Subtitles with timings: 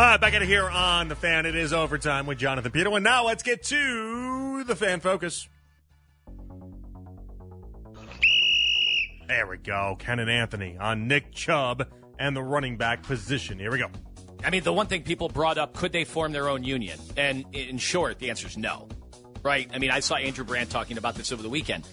[0.00, 1.44] All right, back out of here on the fan.
[1.44, 2.96] It is overtime with Jonathan Peterlin.
[2.96, 5.46] And now let's get to the fan focus.
[9.28, 9.96] There we go.
[9.98, 11.86] Ken and Anthony on Nick Chubb
[12.18, 13.58] and the running back position.
[13.58, 13.88] Here we go.
[14.42, 16.98] I mean, the one thing people brought up could they form their own union?
[17.18, 18.88] And in short, the answer is no.
[19.42, 19.68] Right?
[19.74, 21.86] I mean, I saw Andrew Brandt talking about this over the weekend.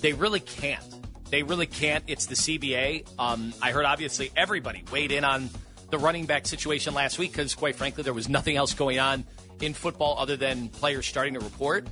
[0.00, 0.82] They really can't.
[1.30, 2.02] They really can't.
[2.08, 3.08] It's the CBA.
[3.20, 5.48] Um, I heard obviously everybody weighed in on
[5.92, 9.24] the running back situation last week because, quite frankly, there was nothing else going on
[9.60, 11.86] in football other than players starting to report.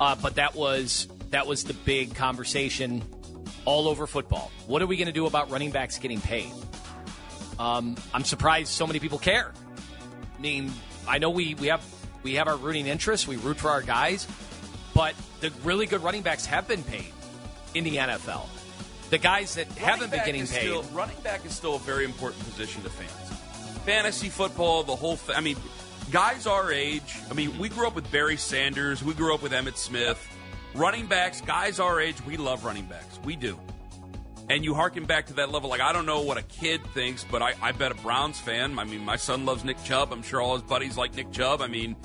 [0.00, 3.02] Uh, but that was that was the big conversation
[3.64, 4.50] all over football.
[4.66, 6.52] What are we going to do about running backs getting paid?
[7.58, 9.52] Um, I'm surprised so many people care.
[10.36, 10.72] I mean,
[11.08, 11.84] I know we, we have
[12.24, 13.28] we have our rooting interests.
[13.28, 14.26] We root for our guys,
[14.92, 17.12] but the really good running backs have been paid
[17.74, 18.46] in the NFL.
[19.10, 20.60] The guys that Running haven't been getting paid.
[20.60, 23.38] Still, running back is still a very important position to fans.
[23.84, 25.16] Fantasy football, the whole.
[25.16, 25.56] Fa- I mean,
[26.10, 27.16] guys our age.
[27.30, 29.04] I mean, we grew up with Barry Sanders.
[29.04, 30.18] We grew up with Emmitt Smith.
[30.74, 33.18] Running backs, guys our age, we love running backs.
[33.24, 33.58] We do.
[34.50, 35.70] And you harken back to that level.
[35.70, 38.78] Like I don't know what a kid thinks, but I, I bet a Browns fan.
[38.78, 40.12] I mean, my son loves Nick Chubb.
[40.12, 41.60] I'm sure all his buddies like Nick Chubb.
[41.62, 41.96] I mean,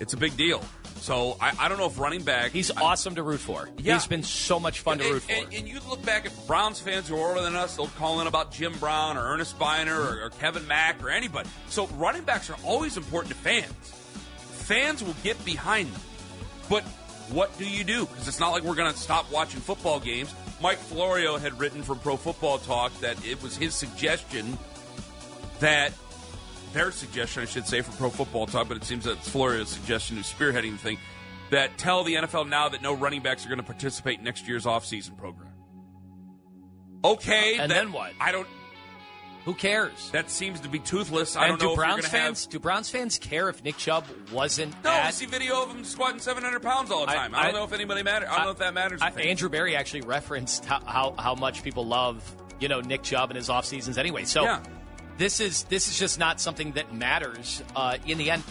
[0.00, 0.62] it's a big deal.
[1.02, 2.52] So I, I don't know if running back.
[2.52, 3.68] He's awesome to root for.
[3.76, 3.94] Yeah.
[3.94, 5.32] He's been so much fun to root for.
[5.32, 8.20] And, and you look back at Browns fans who are older than us, they'll call
[8.20, 11.50] in about Jim Brown or Earnest Byner or, or Kevin Mack or anybody.
[11.66, 13.72] So running backs are always important to fans.
[14.36, 16.00] Fans will get behind them.
[16.70, 16.84] But
[17.30, 18.06] what do you do?
[18.06, 20.32] Because it's not like we're going to stop watching football games.
[20.60, 24.56] Mike Florio had written for Pro Football Talk that it was his suggestion
[25.58, 25.92] that
[26.72, 29.68] their suggestion, I should say, for Pro Football Talk, but it seems that it's Florio's
[29.68, 30.98] suggestion who's spearheading the thing,
[31.50, 34.48] that tell the NFL now that no running backs are going to participate in next
[34.48, 35.48] year's offseason program.
[37.04, 38.12] Okay, And that- then what?
[38.20, 38.46] I don't.
[39.44, 40.08] Who cares?
[40.12, 41.34] That seems to be toothless.
[41.34, 43.48] I and don't know do if you're Browns gonna have- fans do Browns fans care
[43.48, 47.10] if Nick Chubb wasn't No, at see video of him squatting 700 pounds all the
[47.10, 47.34] I- time.
[47.34, 48.28] I, don't know if anybody matters.
[48.30, 49.02] I don't know if that matters.
[49.02, 52.22] I- Andrew Berry actually referenced how, how, how much people love
[52.60, 54.24] you know Nick Chubb and his off seasons anyway.
[54.26, 54.60] So Yeah.
[55.18, 58.42] This is this is just not something that matters uh, in the end.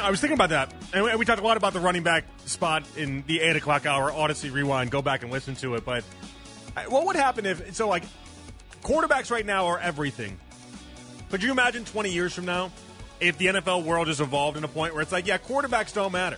[0.00, 2.84] I was thinking about that, and we, talked a lot about the running back spot
[2.96, 4.90] in the eight o'clock hour Audacy Rewind.
[4.90, 5.86] Go back and listen to it.
[5.86, 6.04] But
[6.88, 7.88] what would happen if so?
[7.88, 8.04] Like
[8.82, 10.38] quarterbacks right now are everything.
[11.30, 12.70] Could you imagine twenty years from now
[13.20, 16.12] if the NFL world has evolved in a point where it's like, yeah, quarterbacks don't
[16.12, 16.36] matter.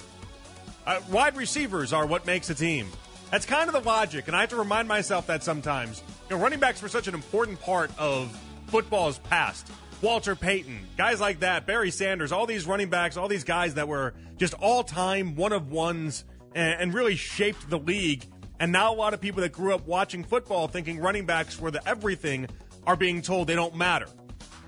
[0.86, 2.88] Uh, wide receivers are what makes a team.
[3.30, 6.02] That's kind of the logic, and I have to remind myself that sometimes.
[6.28, 9.66] You know, running backs were such an important part of football's past.
[10.02, 13.88] Walter Payton, guys like that, Barry Sanders, all these running backs, all these guys that
[13.88, 16.24] were just all time one of ones
[16.54, 18.26] and, and really shaped the league.
[18.60, 21.70] And now a lot of people that grew up watching football thinking running backs were
[21.70, 22.46] the everything
[22.86, 24.06] are being told they don't matter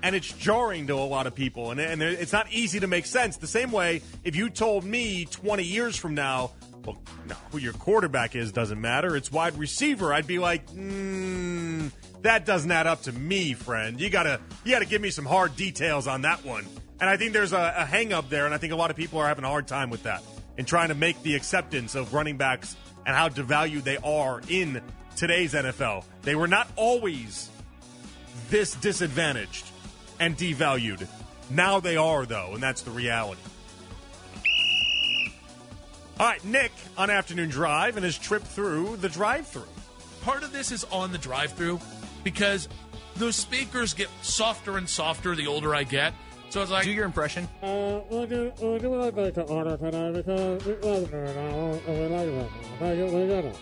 [0.03, 3.05] and it's jarring to a lot of people, and, and it's not easy to make
[3.05, 3.37] sense.
[3.37, 6.51] The same way, if you told me 20 years from now,
[6.85, 9.15] well, no, who your quarterback is doesn't matter.
[9.15, 10.13] It's wide receiver.
[10.13, 13.99] I'd be like, mm, that doesn't add up to me, friend.
[13.99, 16.65] You gotta, you gotta give me some hard details on that one.
[16.99, 18.97] And I think there's a, a hang up there, and I think a lot of
[18.97, 20.23] people are having a hard time with that
[20.57, 22.75] and trying to make the acceptance of running backs
[23.05, 24.81] and how devalued they are in
[25.15, 26.03] today's NFL.
[26.21, 27.49] They were not always
[28.49, 29.65] this disadvantaged
[30.19, 31.07] and devalued.
[31.49, 33.41] Now they are, though, and that's the reality.
[36.19, 39.63] All right, Nick on afternoon drive and his trip through the drive-through.
[40.21, 41.79] part of this is on the drive through
[42.23, 42.67] because
[43.15, 46.13] those speakers get softer and softer the older I get.
[46.49, 47.47] So it's like Do your impression.
[47.63, 51.99] Uh, would you, would you like to order today because it wasn't there now, and
[51.99, 52.49] we like
[52.79, 53.13] that.
[53.13, 53.57] We got it.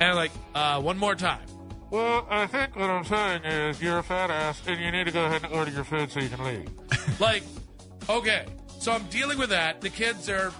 [0.00, 1.46] and like uh, one more time.
[1.90, 5.10] Well, I think what I'm saying is you're a fat ass and you need to
[5.12, 6.68] go ahead and order your food so you can leave.
[7.20, 7.42] Like,
[8.08, 8.46] okay,
[8.78, 9.80] so I'm dealing with that.
[9.82, 10.52] The kids are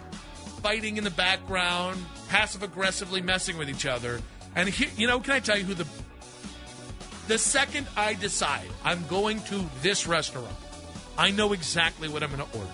[0.63, 4.21] fighting in the background, passive aggressively messing with each other.
[4.55, 5.87] And you know, can I tell you who the
[7.29, 10.55] the second I decide I'm going to this restaurant,
[11.17, 12.71] I know exactly what I'm going to order.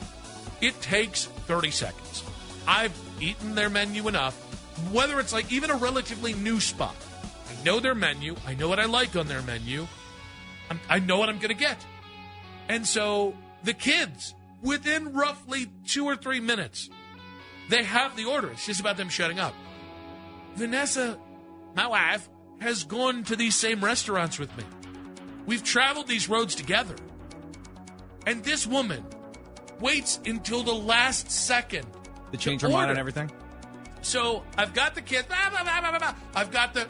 [0.62, 2.24] It takes 30 seconds.
[2.66, 4.34] I've eaten their menu enough.
[4.92, 6.96] Whether it's like even a relatively new spot,
[7.50, 8.34] I know their menu.
[8.46, 9.86] I know what I like on their menu.
[10.70, 11.84] I'm, I know what I'm going to get.
[12.68, 16.88] And so the kids, within roughly two or three minutes,
[17.68, 18.50] they have the order.
[18.50, 19.54] It's just about them shutting up.
[20.54, 21.18] Vanessa,
[21.74, 22.28] my wife,
[22.60, 24.64] has gone to these same restaurants with me.
[25.46, 26.96] We've traveled these roads together.
[28.26, 29.04] And this woman
[29.80, 31.86] waits until the last second
[32.32, 33.30] To change to her mind on everything?
[34.02, 35.28] So I've got the kids.
[35.30, 36.86] I've got the.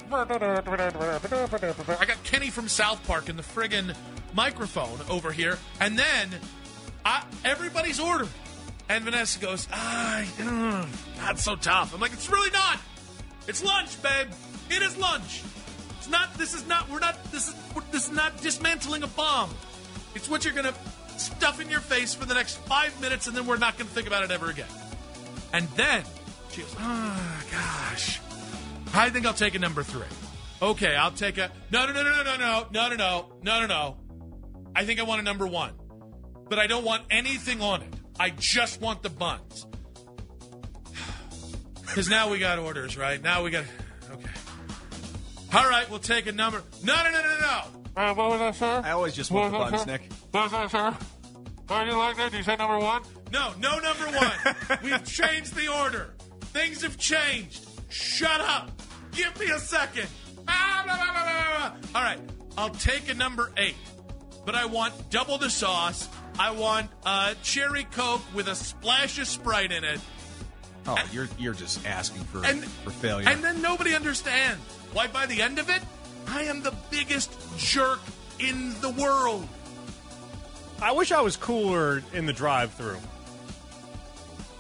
[1.98, 3.94] I got Kenny from South Park in the friggin'
[4.34, 6.28] microphone over here, and then
[7.04, 8.28] I, everybody's ordered.
[8.88, 11.92] And Vanessa goes, ah, mm, not so tough.
[11.94, 12.78] I'm like, it's really not.
[13.48, 14.28] It's lunch, babe.
[14.70, 15.42] It is lunch.
[15.98, 16.34] It's not.
[16.34, 16.88] This is not.
[16.90, 17.22] We're not.
[17.32, 17.54] This is.
[17.90, 19.50] This is not dismantling a bomb.
[20.14, 20.74] It's what you're gonna
[21.18, 24.06] stuff in your face for the next five minutes, and then we're not gonna think
[24.06, 24.68] about it ever again.
[25.52, 26.04] And then
[26.50, 28.20] she goes, oh gosh,
[28.94, 30.06] I think I'll take a number three.
[30.62, 33.66] Okay, I'll take a no, no, no, no, no, no, no, no, no, no, no,
[33.66, 33.96] no.
[34.74, 35.72] I think I want a number one,
[36.48, 37.94] but I don't want anything on it.
[38.18, 39.66] I just want the buns.
[41.82, 43.22] Because now we got orders, right?
[43.22, 43.64] Now we got.
[44.10, 44.30] Okay.
[45.54, 46.62] All right, we'll take a number.
[46.84, 47.62] No, no, no, no, no.
[47.96, 48.82] Uh, what was that, sir?
[48.84, 50.10] I always just want the What was buns, that, Nick.
[50.12, 50.18] sir?
[50.32, 51.06] What was that, sir?
[51.70, 52.30] Oh, you like that?
[52.30, 53.02] Did you say number one?
[53.32, 54.78] No, no number one.
[54.82, 56.14] We've changed the order.
[56.52, 57.66] Things have changed.
[57.88, 58.70] Shut up.
[59.12, 60.08] Give me a second.
[60.46, 62.00] Ah, blah, blah, blah, blah, blah.
[62.00, 62.20] All right,
[62.58, 63.74] I'll take a number eight,
[64.44, 66.08] but I want double the sauce.
[66.38, 70.00] I want a cherry coke with a splash of Sprite in it.
[70.86, 73.28] Oh, you're you're just asking for And, for failure.
[73.28, 74.60] And then nobody understands
[74.92, 75.82] why by the end of it,
[76.28, 78.00] I am the biggest jerk
[78.38, 79.48] in the world.
[80.80, 82.98] I wish I was cooler in the drive-through.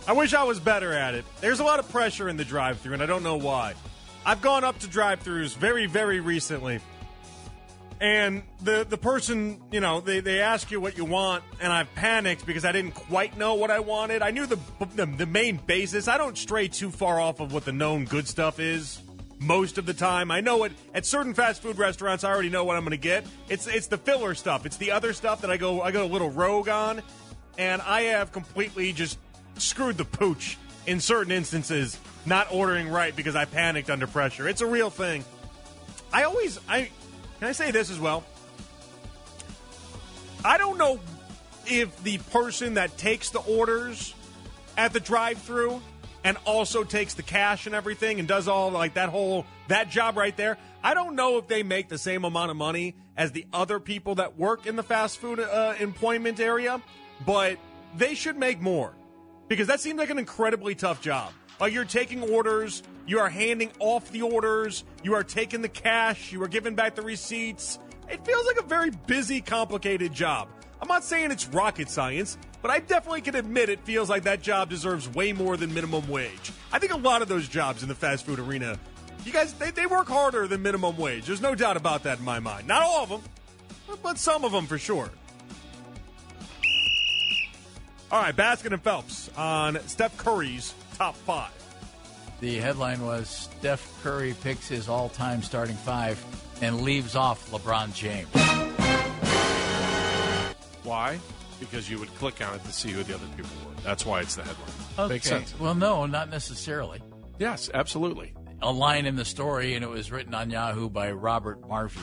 [0.08, 1.24] I wish I was better at it.
[1.40, 3.74] There's a lot of pressure in the drive-through, and I don't know why.
[4.24, 6.80] I've gone up to drive-throughs very, very recently,
[8.00, 11.92] and the the person, you know, they, they ask you what you want, and I've
[11.94, 14.22] panicked because I didn't quite know what I wanted.
[14.22, 14.58] I knew the,
[14.94, 16.08] the the main basis.
[16.08, 19.00] I don't stray too far off of what the known good stuff is.
[19.38, 22.24] Most of the time, I know it at certain fast food restaurants.
[22.24, 23.26] I already know what I'm going to get.
[23.48, 24.66] It's it's the filler stuff.
[24.66, 27.02] It's the other stuff that I go I go a little rogue on,
[27.58, 29.18] and I have completely just
[29.58, 34.48] screwed the pooch in certain instances, not ordering right because I panicked under pressure.
[34.48, 35.24] It's a real thing.
[36.12, 36.90] I always I
[37.38, 38.24] can I say this as well.
[40.44, 41.00] I don't know
[41.66, 44.14] if the person that takes the orders
[44.76, 45.80] at the drive-through
[46.22, 50.16] and also takes the cash and everything and does all like that whole that job
[50.16, 50.58] right there.
[50.82, 54.16] I don't know if they make the same amount of money as the other people
[54.16, 56.80] that work in the fast food uh, employment area,
[57.24, 57.58] but
[57.96, 58.92] they should make more
[59.48, 61.32] because that seems like an incredibly tough job.
[61.60, 66.32] Like you're taking orders, you are handing off the orders, you are taking the cash,
[66.32, 67.78] you are giving back the receipts.
[68.10, 70.48] It feels like a very busy, complicated job.
[70.80, 74.42] I'm not saying it's rocket science, but I definitely can admit it feels like that
[74.42, 76.52] job deserves way more than minimum wage.
[76.72, 78.78] I think a lot of those jobs in the fast food arena,
[79.24, 81.24] you guys, they, they work harder than minimum wage.
[81.26, 82.68] There's no doubt about that in my mind.
[82.68, 83.22] Not all of them,
[83.88, 85.10] but- but some of them for sure.
[88.10, 91.50] All right, Baskin and Phelps on Steph Curry's top five.
[92.40, 96.22] The headline was Steph Curry picks his all time starting five
[96.62, 98.28] and leaves off LeBron James.
[100.82, 101.18] Why?
[101.58, 103.74] Because you would click on it to see who the other people were.
[103.82, 104.68] That's why it's the headline.
[104.98, 105.14] Okay.
[105.14, 105.58] Makes sense.
[105.58, 107.00] Well, no, not necessarily.
[107.38, 108.34] Yes, absolutely.
[108.62, 112.00] A line in the story, and it was written on Yahoo by Robert Marvey,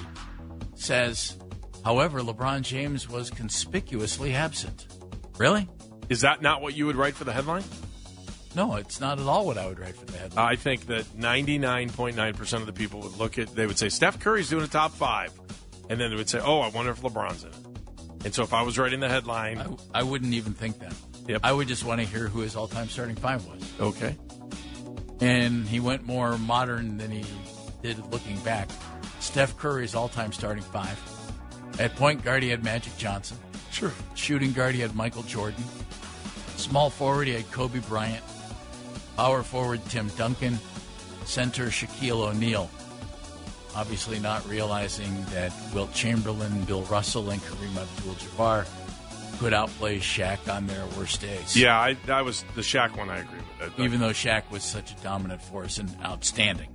[0.75, 1.37] says,
[1.83, 4.87] however, LeBron James was conspicuously absent.
[5.37, 5.67] Really?
[6.09, 7.63] Is that not what you would write for the headline?
[8.55, 10.45] No, it's not at all what I would write for the headline.
[10.45, 14.49] I think that 99.9% of the people would look at, they would say, Steph Curry's
[14.49, 15.31] doing a top five.
[15.89, 17.55] And then they would say, oh, I wonder if LeBron's in it.
[18.25, 20.93] And so if I was writing the headline, I, I wouldn't even think that.
[21.27, 21.41] Yep.
[21.43, 23.73] I would just want to hear who his all time starting five was.
[23.79, 24.15] okay.
[25.19, 27.23] and he went more modern than he
[27.81, 28.69] did looking back.
[29.19, 30.99] Steph Curry's all-time starting five.
[31.79, 33.37] At point guard, he had Magic Johnson.
[33.71, 33.91] Sure.
[34.15, 35.63] Shooting guard, he had Michael Jordan.
[36.57, 38.23] Small forward, he had Kobe Bryant.
[39.17, 40.59] Power forward, Tim Duncan.
[41.25, 42.69] Center, Shaquille O'Neal.
[43.75, 48.67] Obviously, not realizing that Wilt Chamberlain, Bill Russell, and Kareem Abdul-Jabbar
[49.39, 51.55] could outplay Shaq on their worst days.
[51.57, 53.09] Yeah, I, I was the Shaq one.
[53.09, 53.83] I agree with that.
[53.83, 56.69] Even though Shaq was such a dominant force and outstanding.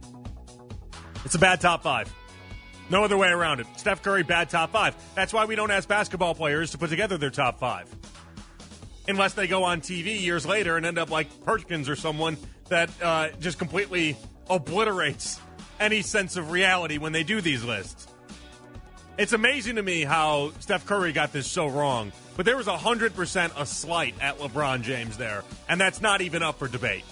[1.25, 2.13] It's a bad top five.
[2.91, 3.67] No other way around it.
[3.77, 4.97] Steph Curry, bad top five.
[5.15, 7.95] That's why we don't ask basketball players to put together their top five.
[9.09, 12.37] Unless they go on TV years later and end up like Perkins or someone
[12.69, 14.17] that uh, just completely
[14.51, 15.41] obliterates
[15.81, 18.07] any sense of reality when they do these lists.
[19.17, 23.51] It's amazing to me how Steph Curry got this so wrong, but there was 100%
[23.57, 27.05] a slight at LeBron James there, and that's not even up for debate.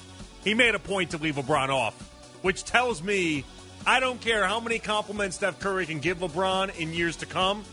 [0.45, 1.95] He made a point to leave LeBron off,
[2.43, 3.45] which tells me
[3.85, 7.65] I don't care how many compliments Steph Curry can give LeBron in years to come.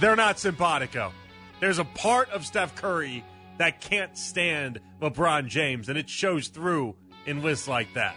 [0.00, 1.12] They're not simpatico.
[1.60, 3.24] There's a part of Steph Curry
[3.58, 6.94] that can't stand LeBron James, and it shows through
[7.26, 8.16] in lists like that.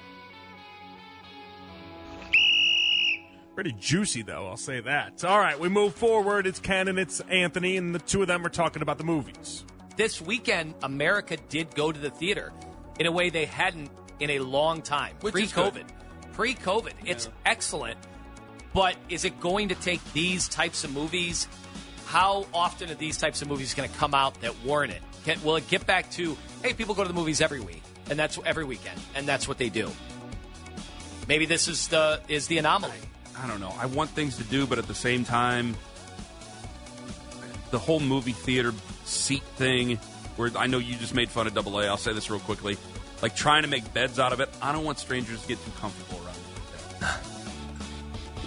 [3.56, 5.26] Pretty juicy, though, I'll say that.
[5.26, 6.48] All right, we move forward.
[6.48, 9.66] It's Ken and it's Anthony, and the two of them are talking about the movies.
[9.98, 12.54] This weekend, America did go to the theater
[13.00, 15.16] in a way they hadn't in a long time.
[15.20, 15.86] pre COVID.
[16.34, 16.94] Pre COVID.
[17.06, 17.98] It's excellent.
[18.74, 21.48] But is it going to take these types of movies?
[22.12, 25.02] How often are these types of movies going to come out that warrant it?
[25.24, 28.20] Can, will it get back to, hey, people go to the movies every week, and
[28.20, 29.90] that's every weekend, and that's what they do?
[31.30, 32.98] Maybe this is the is the anomaly.
[33.42, 33.74] I don't know.
[33.80, 35.78] I want things to do, but at the same time,
[37.70, 38.74] the whole movie theater
[39.06, 39.96] seat thing,
[40.36, 41.88] where I know you just made fun of Double A.
[41.88, 42.76] I'll say this real quickly.
[43.22, 44.50] Like trying to make beds out of it.
[44.62, 46.21] I don't want strangers to get too comfortable.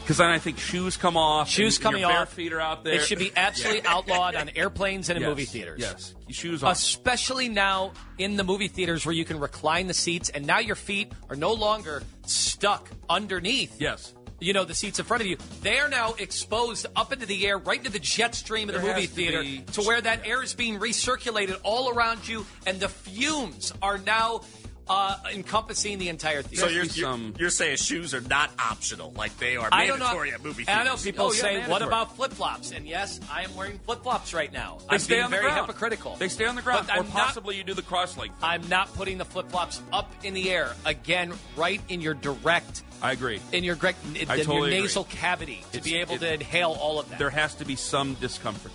[0.04, 1.49] Because then I think shoes come off.
[1.49, 2.28] Shoes and coming your bare off.
[2.34, 2.92] feet are out there.
[2.94, 5.80] It should be absolutely outlawed on airplanes and in Yes, movie theaters.
[5.80, 6.73] Yes, shoes off.
[6.73, 10.76] Especially now in the movie theaters where you can recline the seats and now your
[10.76, 13.80] feet are no longer stuck underneath.
[13.80, 14.12] Yes.
[14.40, 15.38] You know, the seats in front of you.
[15.62, 18.82] They are now exposed up into the air, right into the jet stream of the
[18.82, 22.44] movie has to theater be- to where that air is being recirculated all around you
[22.66, 24.42] and the fumes are now
[24.88, 26.66] uh, encompassing the entire theater.
[26.66, 30.04] So you're, you're, you're saying shoes are not optional, like they are I don't know.
[30.04, 32.86] mandatory at movie and I know people Oh, yeah, say, "What about flip flops?" And
[32.86, 34.78] yes, I am wearing flip flops right now.
[34.90, 35.66] They I'm stay being on the very ground.
[35.66, 36.16] hypocritical.
[36.16, 38.30] They stay on the ground, But or I'm not- possibly you do the cross leg.
[38.42, 42.82] I'm not putting the flip flops up in the air again, right in your direct,
[43.00, 43.40] I agree.
[43.52, 44.80] in your direct, in I your totally agree.
[44.82, 47.18] nasal cavity to It's- be able it- to inhale all of that.
[47.18, 48.72] There has to be some discomfort.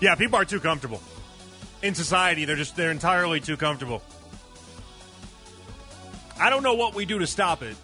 [0.00, 1.02] Yeah, people are too comfortable.
[1.82, 4.02] In society, they're just they're entirely too comfortable.
[6.40, 7.76] I don't know what we do to stop it,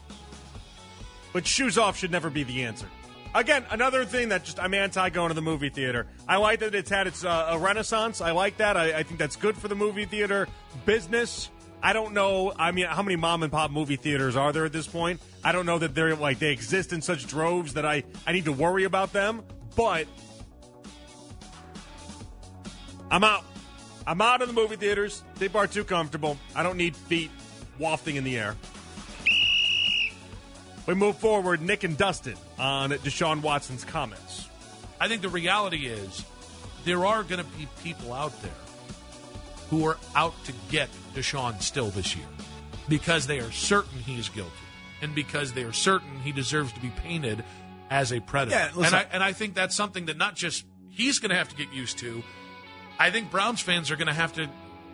[1.34, 2.86] but shoes off should never be the answer.
[3.34, 6.06] Again, another thing that just I'm anti going to the movie theater.
[6.26, 8.22] I like that it's had its uh, a renaissance.
[8.22, 8.78] I like that.
[8.78, 10.48] I, I think that's good for the movie theater
[10.86, 11.50] business.
[11.82, 12.54] I don't know.
[12.58, 15.20] I mean, how many mom and pop movie theaters are there at this point?
[15.44, 18.46] I don't know that they're like they exist in such droves that I I need
[18.46, 19.42] to worry about them.
[19.76, 20.06] But
[23.10, 23.44] I'm out.
[24.06, 25.22] I'm out of the movie theaters.
[25.34, 26.38] They are too comfortable.
[26.54, 27.30] I don't need feet
[27.78, 28.56] wafting in the air.
[30.86, 31.60] We move forward.
[31.60, 34.48] Nick and Dustin on Deshaun Watson's comments.
[35.00, 36.24] I think the reality is
[36.84, 38.52] there are going to be people out there
[39.68, 42.26] who are out to get Deshaun still this year
[42.88, 44.52] because they are certain he is guilty
[45.02, 47.44] and because they are certain he deserves to be painted
[47.90, 48.56] as a predator.
[48.56, 51.48] Yeah, and I and I think that's something that not just he's going to have
[51.48, 52.22] to get used to.
[52.98, 54.48] I think Browns fans are going to have to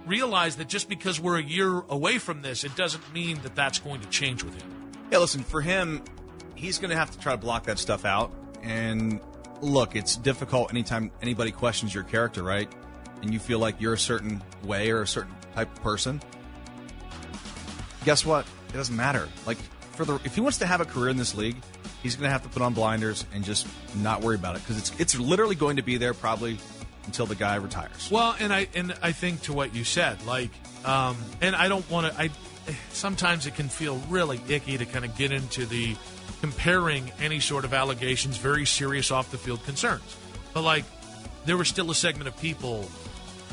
[0.07, 3.79] realize that just because we're a year away from this, it doesn't mean that that's
[3.79, 4.93] going to change with him.
[5.11, 6.03] Yeah, listen, for him,
[6.55, 8.33] he's going to have to try to block that stuff out.
[8.63, 9.21] And
[9.61, 12.73] look, it's difficult anytime anybody questions your character, right?
[13.23, 16.21] And you feel like you're a certain way or a certain type of person.
[18.05, 18.47] Guess what?
[18.69, 19.29] It doesn't matter.
[19.47, 19.59] Like
[19.93, 21.57] for the if he wants to have a career in this league,
[22.03, 23.67] he's going to have to put on blinders and just
[23.97, 26.59] not worry about it because it's it's literally going to be there probably
[27.07, 28.11] until the guy retires.
[28.11, 30.51] Well, and I and I think to what you said, like,
[30.85, 32.21] um, and I don't want to.
[32.21, 32.31] I
[32.93, 35.97] sometimes it can feel really icky to kind of get into the
[36.41, 40.17] comparing any sort of allegations, very serious off the field concerns.
[40.55, 40.85] But like,
[41.45, 42.89] there was still a segment of people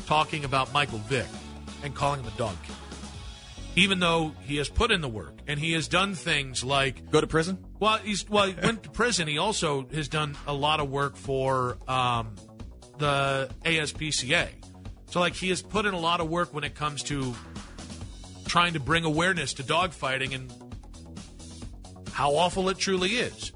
[0.06, 1.26] talking about Michael Vick
[1.82, 2.78] and calling him a dog killer,
[3.76, 7.20] even though he has put in the work and he has done things like Go
[7.20, 7.64] to prison?
[7.78, 9.26] well, he's well, he went to prison.
[9.28, 12.34] He also has done a lot of work for um,
[13.00, 14.48] the ASPCA.
[15.06, 17.34] So, like, he has put in a lot of work when it comes to
[18.46, 20.52] trying to bring awareness to dogfighting and
[22.12, 23.52] how awful it truly is.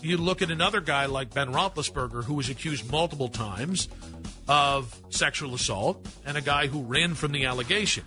[0.00, 3.88] You look at another guy like Ben Roethlisberger, who was accused multiple times
[4.48, 8.04] of sexual assault, and a guy who ran from the allegation.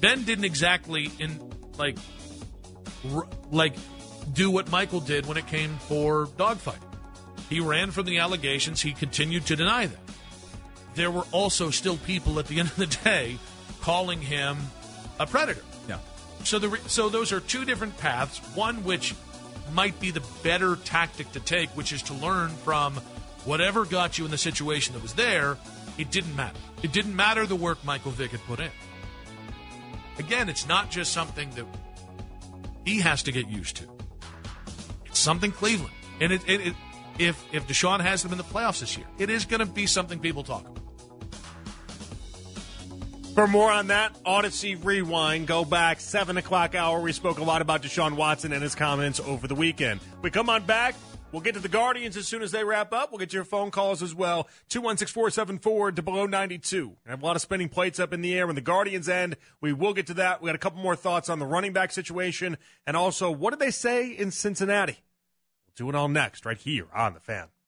[0.00, 1.38] Ben didn't exactly in
[1.78, 1.98] like
[3.12, 3.74] r- like
[4.32, 6.82] do what Michael did when it came for dogfighting.
[7.48, 8.82] He ran from the allegations.
[8.82, 10.00] He continued to deny them.
[10.94, 13.38] There were also still people at the end of the day
[13.80, 14.56] calling him
[15.20, 15.62] a predator.
[15.88, 15.98] Yeah.
[16.44, 18.38] So the re- so those are two different paths.
[18.56, 19.14] One which
[19.72, 22.94] might be the better tactic to take, which is to learn from
[23.44, 25.58] whatever got you in the situation that was there.
[25.98, 26.58] It didn't matter.
[26.82, 28.70] It didn't matter the work Michael Vick had put in.
[30.18, 31.66] Again, it's not just something that
[32.84, 33.84] he has to get used to.
[35.06, 36.74] It's something Cleveland, and it, it, it
[37.18, 39.86] if if Deshaun has them in the playoffs this year, it is going to be
[39.86, 40.82] something people talk about.
[43.34, 45.46] For more on that, Audacy Rewind.
[45.46, 47.00] Go back, 7 o'clock hour.
[47.00, 50.00] We spoke a lot about Deshaun Watson and his comments over the weekend.
[50.22, 50.94] We come on back.
[51.32, 53.12] We'll get to the Guardians as soon as they wrap up.
[53.12, 54.48] We'll get your phone calls as well.
[54.70, 56.96] 216 474 to below 92.
[57.06, 59.36] I have a lot of spinning plates up in the air when the Guardians end.
[59.60, 60.40] We will get to that.
[60.40, 62.56] We got a couple more thoughts on the running back situation
[62.86, 64.96] and also what did they say in Cincinnati?
[65.76, 67.48] Do it all next, right here on the fan.